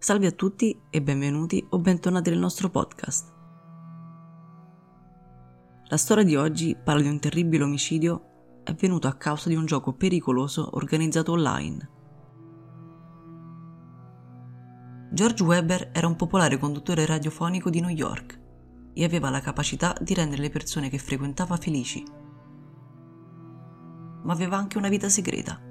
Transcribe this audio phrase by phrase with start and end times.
[0.00, 3.32] Salve a tutti e benvenuti o bentornati nel nostro podcast.
[5.88, 9.94] La storia di oggi parla di un terribile omicidio avvenuto a causa di un gioco
[9.94, 11.90] pericoloso organizzato online.
[15.10, 18.40] George Weber era un popolare conduttore radiofonico di New York
[18.94, 22.04] e aveva la capacità di rendere le persone che frequentava felici.
[24.22, 25.67] Ma aveva anche una vita segreta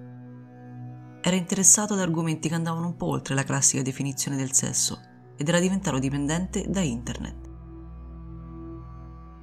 [1.22, 5.00] era interessato ad argomenti che andavano un po' oltre la classica definizione del sesso
[5.36, 7.46] ed era diventato dipendente da internet.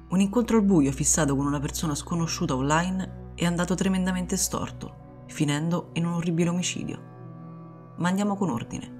[0.09, 5.89] Un incontro al buio fissato con una persona sconosciuta online è andato tremendamente storto, finendo
[5.93, 7.93] in un orribile omicidio.
[7.97, 8.93] Ma andiamo con ordine.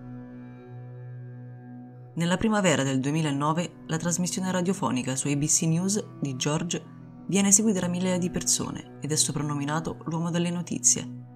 [2.15, 6.83] Nella primavera del 2009 la trasmissione radiofonica su ABC News di George
[7.27, 11.34] viene seguita da migliaia di persone ed è soprannominato l'uomo delle notizie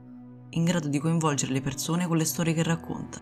[0.51, 3.19] in grado di coinvolgere le persone con le storie che racconta.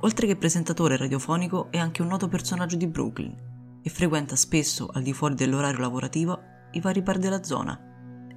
[0.00, 3.34] Oltre che presentatore radiofonico è anche un noto personaggio di Brooklyn
[3.82, 6.40] e frequenta spesso, al di fuori dell'orario lavorativo,
[6.72, 7.78] i vari bar della zona,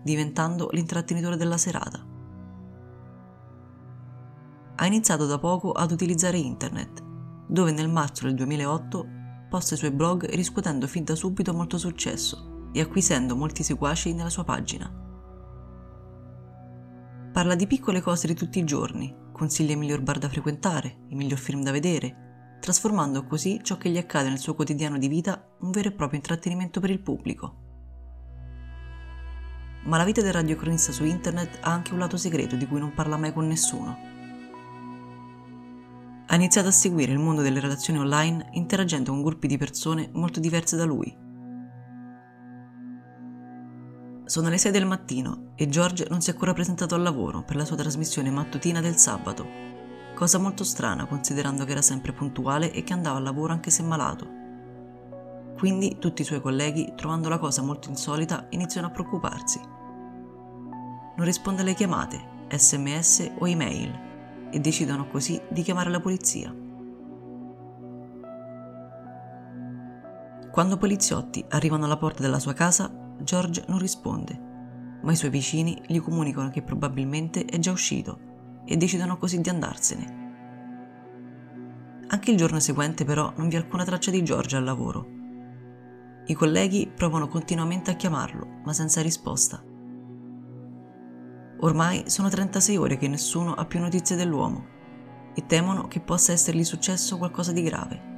[0.04, 2.06] diventando l'intrattenitore della serata.
[4.76, 7.04] Ha iniziato da poco ad utilizzare internet,
[7.48, 9.08] dove nel marzo del 2008
[9.50, 14.30] posta i suoi blog riscuotendo fin da subito molto successo e acquisendo molti seguaci nella
[14.30, 15.05] sua pagina.
[17.36, 21.16] Parla di piccole cose di tutti i giorni, consiglia i miglior bar da frequentare, i
[21.16, 25.46] miglior film da vedere, trasformando così ciò che gli accade nel suo quotidiano di vita
[25.60, 27.56] un vero e proprio intrattenimento per il pubblico.
[29.84, 32.94] Ma la vita del radiocronista su internet ha anche un lato segreto di cui non
[32.94, 33.98] parla mai con nessuno.
[36.28, 40.40] Ha iniziato a seguire il mondo delle relazioni online interagendo con gruppi di persone molto
[40.40, 41.24] diverse da lui
[44.28, 47.56] Sono le 6 del mattino e George non si è ancora presentato al lavoro per
[47.56, 49.46] la sua trasmissione mattutina del sabato.
[50.16, 53.84] Cosa molto strana considerando che era sempre puntuale e che andava al lavoro anche se
[53.84, 54.28] malato.
[55.56, 59.62] Quindi tutti i suoi colleghi, trovando la cosa molto insolita, iniziano a preoccuparsi.
[59.62, 62.20] Non risponde alle chiamate,
[62.50, 64.00] sms o email
[64.50, 66.52] e decidono così di chiamare la polizia.
[70.52, 75.82] Quando poliziotti arrivano alla porta della sua casa, George non risponde, ma i suoi vicini
[75.88, 80.24] gli comunicano che probabilmente è già uscito e decidono così di andarsene.
[82.08, 85.14] Anche il giorno seguente però non vi è alcuna traccia di George al lavoro.
[86.28, 89.64] I colleghi provano continuamente a chiamarlo, ma senza risposta.
[91.60, 94.74] Ormai sono 36 ore che nessuno ha più notizie dell'uomo
[95.34, 98.15] e temono che possa essergli successo qualcosa di grave.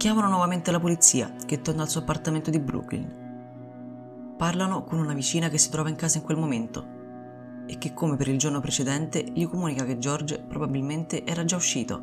[0.00, 4.34] Chiamano nuovamente la polizia, che torna al suo appartamento di Brooklyn.
[4.38, 8.16] Parlano con una vicina che si trova in casa in quel momento e che, come
[8.16, 12.00] per il giorno precedente, gli comunica che George probabilmente era già uscito,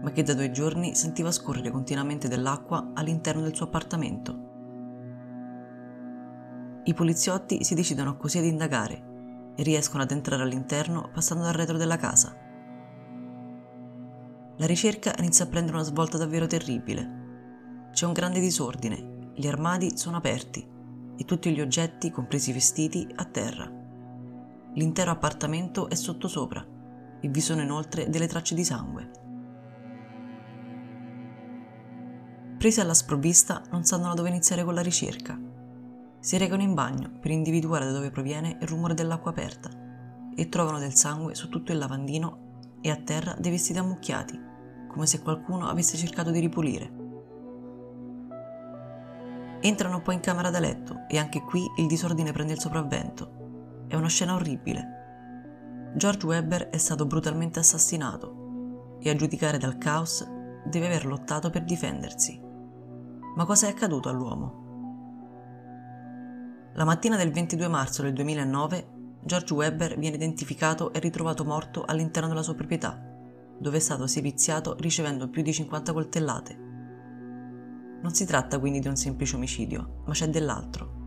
[0.00, 4.46] ma che da due giorni sentiva scorrere continuamente dell'acqua all'interno del suo appartamento.
[6.84, 11.76] I poliziotti si decidono così ad indagare e riescono ad entrare all'interno passando dal retro
[11.76, 12.34] della casa.
[14.56, 17.17] La ricerca inizia a prendere una svolta davvero terribile.
[17.98, 20.64] C'è un grande disordine, gli armadi sono aperti
[21.16, 23.68] e tutti gli oggetti, compresi i vestiti, a terra.
[24.74, 26.64] L'intero appartamento è sottosopra
[27.20, 29.10] e vi sono inoltre delle tracce di sangue.
[32.56, 35.36] Presi alla sprovvista, non sanno da dove iniziare con la ricerca.
[36.20, 39.70] Si recano in bagno per individuare da dove proviene il rumore dell'acqua aperta
[40.36, 44.40] e trovano del sangue su tutto il lavandino e a terra dei vestiti ammucchiati,
[44.86, 46.97] come se qualcuno avesse cercato di ripulire.
[49.60, 53.86] Entrano poi in camera da letto e anche qui il disordine prende il sopravvento.
[53.88, 55.92] È una scena orribile.
[55.94, 60.24] George Webber è stato brutalmente assassinato e a giudicare dal caos
[60.64, 62.40] deve aver lottato per difendersi.
[63.34, 64.66] Ma cosa è accaduto all'uomo?
[66.74, 72.28] La mattina del 22 marzo del 2009 George Webber viene identificato e ritrovato morto all'interno
[72.28, 72.96] della sua proprietà,
[73.58, 76.67] dove è stato seviziato ricevendo più di 50 coltellate.
[78.00, 80.98] Non si tratta quindi di un semplice omicidio, ma c'è dell'altro.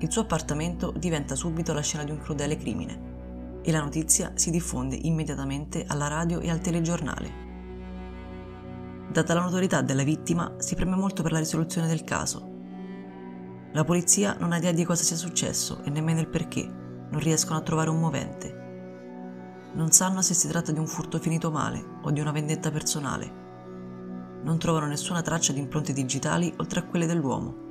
[0.00, 4.50] Il suo appartamento diventa subito la scena di un crudele crimine e la notizia si
[4.50, 7.50] diffonde immediatamente alla radio e al telegiornale.
[9.08, 12.50] Data la notorietà della vittima, si preme molto per la risoluzione del caso.
[13.72, 17.58] La polizia non ha idea di cosa sia successo e nemmeno il perché, non riescono
[17.58, 19.70] a trovare un movente.
[19.74, 23.41] Non sanno se si tratta di un furto finito male o di una vendetta personale
[24.42, 27.70] non trovano nessuna traccia di impronte digitali oltre a quelle dell'uomo.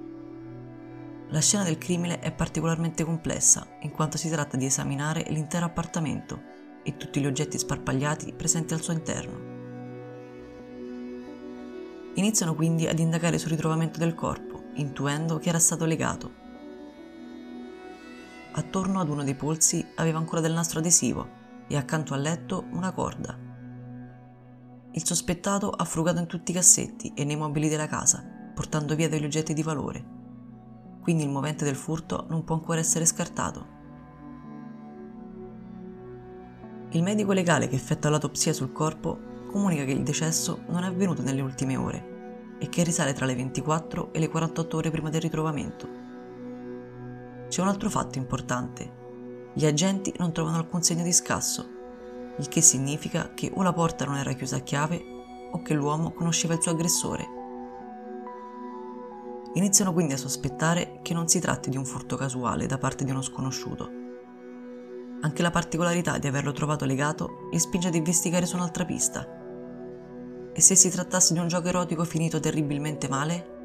[1.30, 6.42] La scena del crimine è particolarmente complessa, in quanto si tratta di esaminare l'intero appartamento
[6.84, 9.50] e tutti gli oggetti sparpagliati presenti al suo interno.
[12.16, 16.40] Iniziano quindi ad indagare sul ritrovamento del corpo, intuendo che era stato legato.
[18.54, 22.92] Attorno ad uno dei polsi aveva ancora del nastro adesivo e accanto al letto una
[22.92, 23.51] corda.
[24.94, 28.22] Il sospettato ha frugato in tutti i cassetti e nei mobili della casa,
[28.54, 30.04] portando via degli oggetti di valore.
[31.02, 33.80] Quindi il movente del furto non può ancora essere scartato.
[36.90, 41.22] Il medico legale che effettua l'autopsia sul corpo comunica che il decesso non è avvenuto
[41.22, 45.22] nelle ultime ore e che risale tra le 24 e le 48 ore prima del
[45.22, 45.88] ritrovamento.
[47.48, 49.00] C'è un altro fatto importante.
[49.54, 51.80] Gli agenti non trovano alcun segno di scasso,
[52.38, 55.02] il che significa che o la porta non era chiusa a chiave
[55.52, 57.40] o che l'uomo conosceva il suo aggressore.
[59.54, 63.12] Iniziano quindi a sospettare che non si tratti di un furto casuale da parte di
[63.12, 64.00] uno sconosciuto,
[65.24, 69.40] anche la particolarità di averlo trovato legato li spinge ad investigare su un'altra pista.
[70.54, 73.60] E se si trattasse di un gioco erotico finito terribilmente male?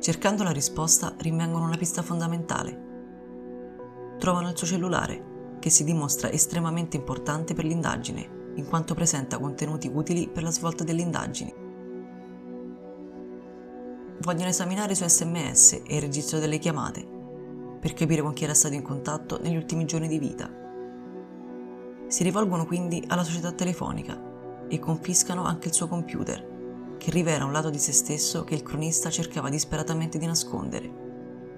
[0.00, 2.86] Cercando la risposta rinvengono una pista fondamentale.
[4.18, 5.37] Trovano il suo cellulare,
[5.68, 10.82] che si dimostra estremamente importante per l'indagine, in quanto presenta contenuti utili per la svolta
[10.82, 11.52] delle indagini.
[14.20, 17.06] Vogliono esaminare i suoi sms e il registro delle chiamate
[17.78, 20.50] per capire con chi era stato in contatto negli ultimi giorni di vita.
[22.06, 27.52] Si rivolgono quindi alla società telefonica e confiscano anche il suo computer, che rivela un
[27.52, 30.90] lato di se stesso che il cronista cercava disperatamente di nascondere,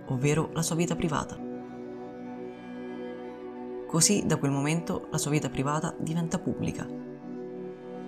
[0.08, 1.49] ovvero la sua vita privata.
[3.90, 6.86] Così da quel momento la sua vita privata diventa pubblica.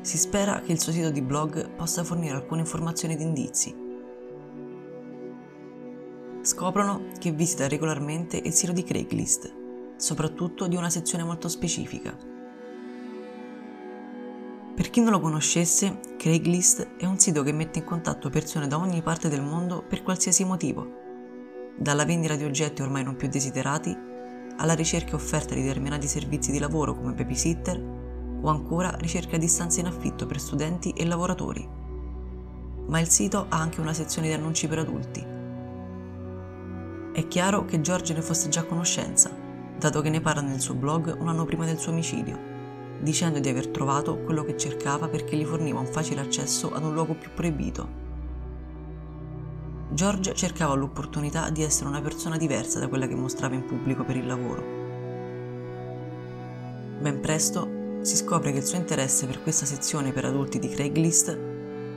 [0.01, 3.75] Si spera che il suo sito di blog possa fornire alcune informazioni ed indizi
[6.43, 9.53] Scoprono che visita regolarmente il sito di Craigslist,
[9.97, 12.17] soprattutto di una sezione molto specifica.
[14.77, 18.79] Per chi non lo conoscesse, Craigslist è un sito che mette in contatto persone da
[18.79, 20.87] ogni parte del mondo per qualsiasi motivo,
[21.77, 24.11] dalla vendita di oggetti ormai non più desiderati
[24.57, 27.81] alla ricerca e offerta di determinati servizi di lavoro come babysitter
[28.41, 31.69] o ancora ricerca di stanze in affitto per studenti e lavoratori.
[32.87, 35.41] Ma il sito ha anche una sezione di annunci per adulti,
[37.13, 39.31] è chiaro che George ne fosse già a conoscenza,
[39.79, 42.39] dato che ne parla nel suo blog un anno prima del suo omicidio,
[43.03, 46.95] dicendo di aver trovato quello che cercava perché gli forniva un facile accesso ad un
[46.95, 48.02] luogo più proibito.
[49.93, 54.17] George cercava l'opportunità di essere una persona diversa da quella che mostrava in pubblico per
[54.17, 54.63] il lavoro.
[56.99, 61.39] Ben presto si scopre che il suo interesse per questa sezione per adulti di Craigslist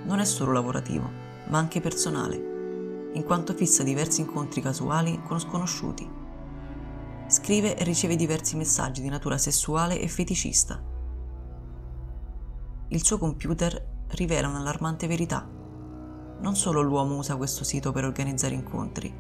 [0.04, 1.10] non è solo lavorativo,
[1.48, 2.36] ma anche personale
[3.14, 6.06] in quanto fissa diversi incontri casuali con sconosciuti.
[7.28, 10.84] Scrive e riceve diversi messaggi di natura sessuale e feticista.
[12.90, 15.55] Il suo computer rivela un'allarmante verità.
[16.40, 19.14] Non solo l'uomo usa questo sito per organizzare incontri,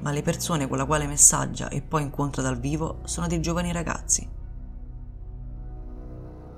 [0.00, 3.72] ma le persone con le quali messaggia e poi incontra dal vivo sono dei giovani
[3.72, 4.28] ragazzi.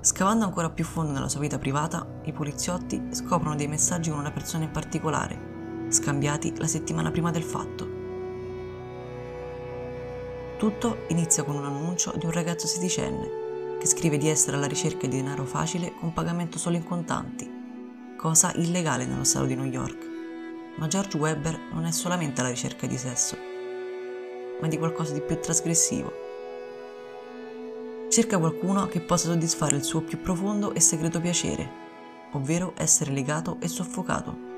[0.01, 4.31] Scavando ancora più fondo nella sua vita privata, i poliziotti scoprono dei messaggi con una
[4.31, 5.47] persona in particolare
[5.89, 7.97] scambiati la settimana prima del fatto.
[10.57, 15.07] Tutto inizia con un annuncio di un ragazzo sedicenne che scrive di essere alla ricerca
[15.07, 17.48] di denaro facile con pagamento solo in contanti,
[18.19, 20.07] cosa illegale nello stato di New York.
[20.75, 23.37] Ma George Webber non è solamente alla ricerca di sesso,
[24.59, 26.11] ma di qualcosa di più trasgressivo.
[28.09, 31.69] Cerca qualcuno che possa soddisfare il suo più profondo e segreto piacere,
[32.33, 34.49] ovvero essere legato e soffocato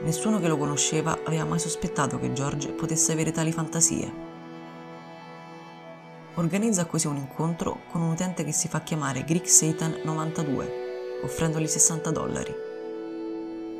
[0.00, 4.26] Nessuno che lo conosceva aveva mai sospettato che George potesse avere tali fantasie.
[6.34, 10.87] Organizza così un incontro con un utente che si fa chiamare Greek Satan 92,
[11.22, 12.54] offrendogli 60 dollari.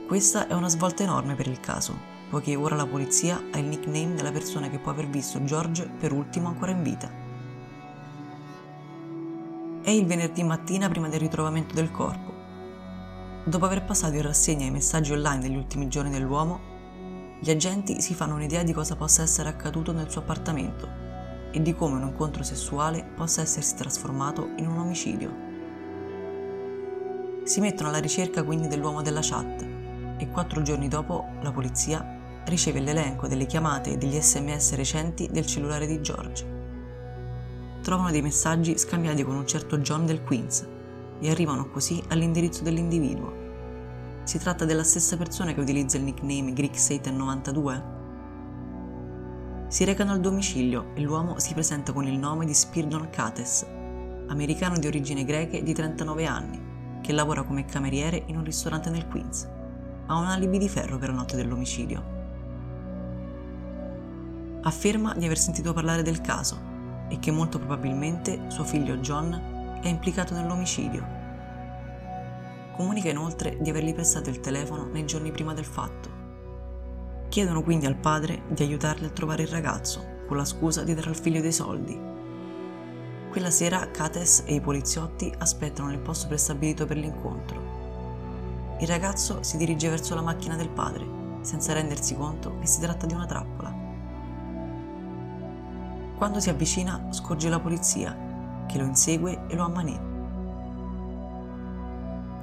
[0.06, 1.96] Questa è una svolta enorme per il caso,
[2.30, 6.12] poiché ora la polizia ha il nickname della persona che può aver visto George per
[6.12, 7.10] ultimo ancora in vita.
[9.82, 12.28] È il venerdì mattina prima del ritrovamento del corpo
[13.48, 16.60] Dopo aver passato in rassegna i messaggi online degli ultimi giorni dell'uomo,
[17.40, 20.86] gli agenti si fanno un'idea di cosa possa essere accaduto nel suo appartamento
[21.50, 25.47] e di come un incontro sessuale possa essersi trasformato in un omicidio.
[27.48, 29.66] Si mettono alla ricerca quindi dell'uomo della chat
[30.18, 35.46] e quattro giorni dopo la polizia riceve l'elenco delle chiamate e degli sms recenti del
[35.46, 36.46] cellulare di George.
[37.80, 40.68] Trovano dei messaggi scambiati con un certo John del Queens
[41.20, 43.32] e arrivano così all'indirizzo dell'individuo.
[44.24, 47.82] Si tratta della stessa persona che utilizza il nickname Greek Satan 92?
[49.68, 53.64] Si recano al domicilio e l'uomo si presenta con il nome di Spiridon Cates,
[54.26, 56.67] americano di origini greche di 39 anni,
[57.00, 59.48] che lavora come cameriere in un ristorante nel Queens.
[60.06, 62.16] Ha un alibi di ferro per la notte dell'omicidio.
[64.62, 66.58] Afferma di aver sentito parlare del caso
[67.08, 71.16] e che molto probabilmente suo figlio John è implicato nell'omicidio.
[72.76, 76.16] Comunica inoltre di avergli prestato il telefono nei giorni prima del fatto.
[77.28, 81.08] Chiedono quindi al padre di aiutarli a trovare il ragazzo, con la scusa di dare
[81.08, 82.16] al figlio dei soldi.
[83.30, 88.76] Quella sera Cates e i poliziotti aspettano nel posto prestabilito per l'incontro.
[88.80, 91.06] Il ragazzo si dirige verso la macchina del padre,
[91.42, 93.74] senza rendersi conto che si tratta di una trappola.
[96.16, 98.16] Quando si avvicina scorge la polizia,
[98.66, 100.16] che lo insegue e lo ammanetta.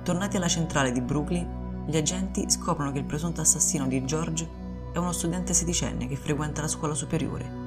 [0.04, 4.48] Tornati alla centrale di Brooklyn, gli agenti scoprono che il presunto assassino di George
[4.94, 7.65] è uno studente sedicenne che frequenta la scuola superiore.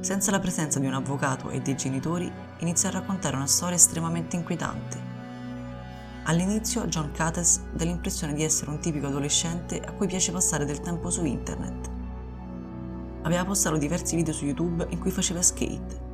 [0.00, 4.36] Senza la presenza di un avvocato e dei genitori, inizia a raccontare una storia estremamente
[4.36, 5.16] inquietante.
[6.24, 10.80] All'inizio John Cates dà l'impressione di essere un tipico adolescente a cui piace passare del
[10.80, 11.90] tempo su internet.
[13.22, 16.06] Aveva postato diversi video su YouTube in cui faceva skate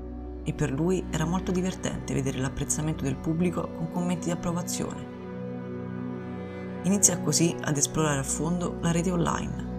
[0.44, 5.12] e per lui era molto divertente vedere l'apprezzamento del pubblico con commenti di approvazione.
[6.84, 9.73] Inizia così ad esplorare a fondo la rete online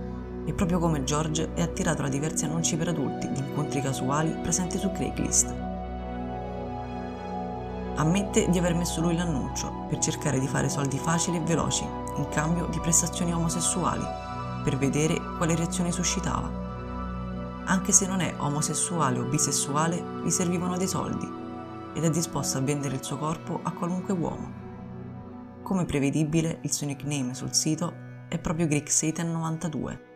[0.46, 4.78] e proprio come George è attirato da diversi annunci per adulti di incontri casuali presenti
[4.78, 5.54] su Craigslist.
[7.96, 11.84] Ammette di aver messo lui l'annuncio per cercare di fare soldi facili e veloci
[12.18, 14.04] in cambio di prestazioni omosessuali
[14.64, 16.66] per vedere quale reazione suscitava
[17.68, 21.28] anche se non è omosessuale o bisessuale, gli servivano dei soldi
[21.94, 24.64] ed è disposto a vendere il suo corpo a qualunque uomo.
[25.64, 27.94] Come prevedibile, il suo nickname sul sito
[28.28, 30.15] è proprio Greek Satan 92.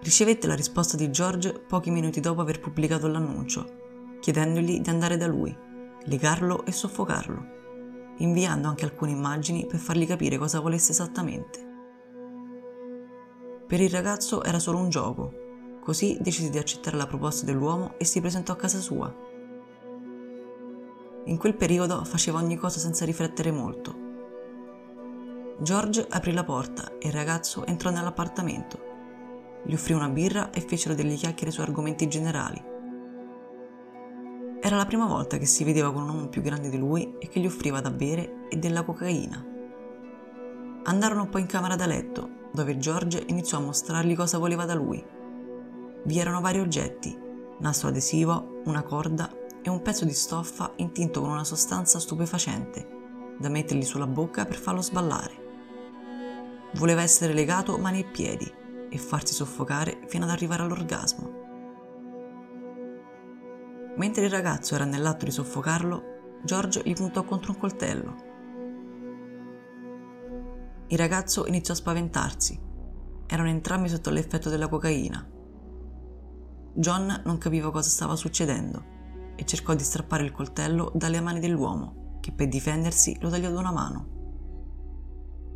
[0.00, 5.26] Ricevette la risposta di George pochi minuti dopo aver pubblicato l'annuncio, chiedendogli di andare da
[5.26, 5.54] lui,
[6.04, 7.46] legarlo e soffocarlo,
[8.18, 11.66] inviando anche alcune immagini per fargli capire cosa volesse esattamente.
[13.66, 15.32] Per il ragazzo era solo un gioco,
[15.82, 19.14] così decise di accettare la proposta dell'uomo e si presentò a casa sua.
[21.24, 24.06] In quel periodo faceva ogni cosa senza riflettere molto.
[25.58, 28.87] George aprì la porta e il ragazzo entrò nell'appartamento.
[29.64, 32.76] Gli offrì una birra e fecero delle chiacchiere su argomenti generali.
[34.60, 37.28] Era la prima volta che si vedeva con un uomo più grande di lui e
[37.28, 39.44] che gli offriva da bere e della cocaina.
[40.84, 45.04] Andarono poi in camera da letto dove George iniziò a mostrargli cosa voleva da lui.
[46.04, 47.16] Vi erano vari oggetti,
[47.58, 49.30] nastro adesivo, una corda
[49.62, 52.88] e un pezzo di stoffa intinto con una sostanza stupefacente,
[53.38, 55.46] da mettergli sulla bocca per farlo sballare.
[56.74, 58.52] Voleva essere legato mani e piedi
[58.88, 61.46] e farsi soffocare fino ad arrivare all'orgasmo.
[63.96, 68.28] Mentre il ragazzo era nell'atto di soffocarlo, George gli puntò contro un coltello
[70.90, 72.58] il ragazzo iniziò a spaventarsi.
[73.26, 75.22] Erano entrambi sotto l'effetto della cocaina.
[76.72, 78.96] John non capiva cosa stava succedendo
[79.36, 83.58] e cercò di strappare il coltello dalle mani dell'uomo, che per difendersi lo tagliò da
[83.58, 84.08] una mano.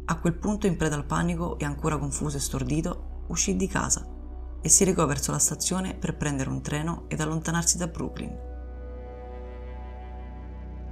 [0.04, 4.06] A quel punto, in preda al panico e ancora confuso e stordito, uscì di casa
[4.60, 8.50] e si recò verso la stazione per prendere un treno ed allontanarsi da Brooklyn.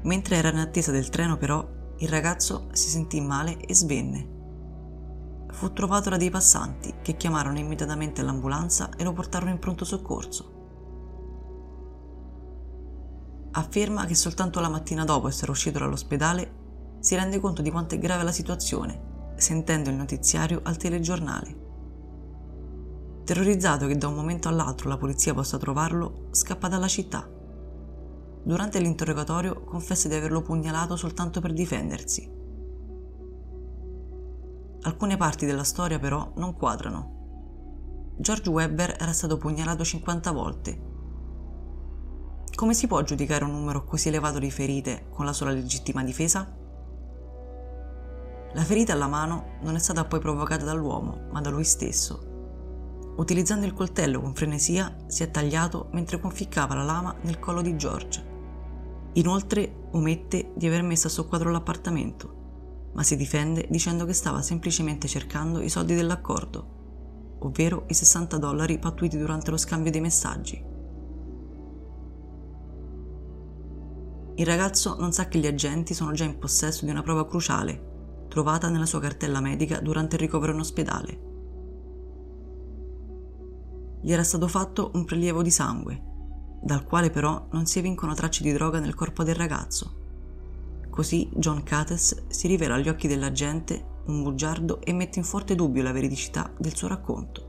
[0.03, 1.67] Mentre era in attesa del treno, però,
[1.99, 4.39] il ragazzo si sentì male e svenne.
[5.51, 10.59] Fu trovato da dei passanti che chiamarono immediatamente l'ambulanza e lo portarono in pronto soccorso.
[13.53, 16.59] Afferma che soltanto la mattina dopo essere uscito dall'ospedale
[17.01, 21.70] si rende conto di quanto è grave la situazione, sentendo il notiziario al telegiornale.
[23.25, 27.39] Terrorizzato che da un momento all'altro la polizia possa trovarlo, scappa dalla città
[28.43, 32.39] Durante l'interrogatorio confessa di averlo pugnalato soltanto per difendersi.
[34.83, 38.15] Alcune parti della storia però non quadrano.
[38.17, 40.89] George Webber era stato pugnalato 50 volte.
[42.55, 46.57] Come si può giudicare un numero così elevato di ferite con la sola legittima difesa?
[48.53, 52.30] La ferita alla mano non è stata poi provocata dall'uomo, ma da lui stesso.
[53.21, 57.77] Utilizzando il coltello con frenesia, si è tagliato mentre conficcava la lama nel collo di
[57.77, 58.29] George.
[59.13, 65.07] Inoltre omette di aver messo a soqquadro l'appartamento, ma si difende dicendo che stava semplicemente
[65.07, 70.65] cercando i soldi dell'accordo, ovvero i 60 dollari pattuiti durante lo scambio dei messaggi.
[74.37, 78.25] Il ragazzo non sa che gli agenti sono già in possesso di una prova cruciale,
[78.29, 81.29] trovata nella sua cartella medica durante il ricovero in ospedale.
[84.01, 86.03] Gli era stato fatto un prelievo di sangue,
[86.63, 89.99] dal quale però non si evincono tracce di droga nel corpo del ragazzo.
[90.91, 95.55] Così John Cates si rivela agli occhi della gente un bugiardo e mette in forte
[95.55, 97.49] dubbio la veridicità del suo racconto.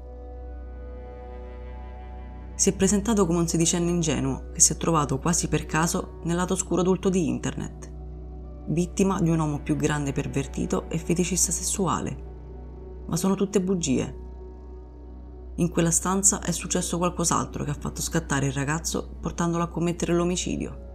[2.56, 6.36] Si è presentato come un sedicenne ingenuo che si è trovato quasi per caso nel
[6.36, 7.92] lato oscuro adulto di internet,
[8.68, 12.30] vittima di un uomo più grande pervertito e feticista sessuale.
[13.08, 14.21] Ma sono tutte bugie.
[15.56, 20.14] In quella stanza è successo qualcos'altro che ha fatto scattare il ragazzo portandolo a commettere
[20.14, 20.90] l'omicidio.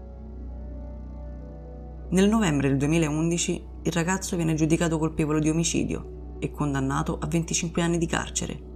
[2.08, 7.82] Nel novembre del 2011 il ragazzo viene giudicato colpevole di omicidio e condannato a 25
[7.82, 8.74] anni di carcere.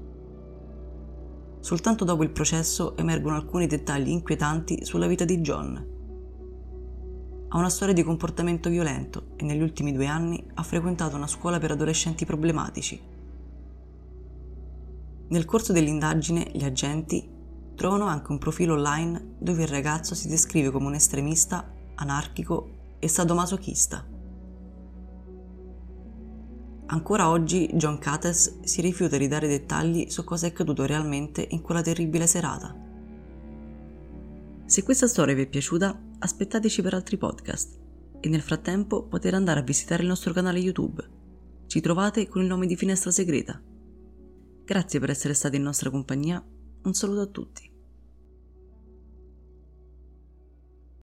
[1.61, 5.99] Soltanto dopo il processo emergono alcuni dettagli inquietanti sulla vita di John.
[7.49, 11.59] Ha una storia di comportamento violento e negli ultimi due anni ha frequentato una scuola
[11.59, 13.01] per adolescenti problematici.
[15.31, 17.29] Nel corso dell'indagine gli agenti
[17.77, 23.09] trovano anche un profilo online dove il ragazzo si descrive come un estremista, anarchico e
[23.09, 24.07] sadomasochista.
[26.87, 31.63] Ancora oggi John Cates si rifiuta di dare dettagli su cosa è accaduto realmente in
[31.63, 32.77] quella terribile serata.
[34.67, 37.79] Se questa storia vi è piaciuta, aspettateci per altri podcast
[38.19, 41.09] e nel frattempo potete andare a visitare il nostro canale YouTube.
[41.69, 43.63] Ci trovate con il nome di Finestra Segreta.
[44.65, 46.45] Grazie per essere stati in nostra compagnia,
[46.83, 47.70] un saluto a tutti.